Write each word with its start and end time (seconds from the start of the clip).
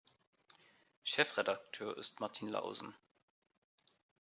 Chefredakteur 1.03 1.95
ist 1.95 2.19
Martin 2.21 2.47
Lausen. 2.47 2.95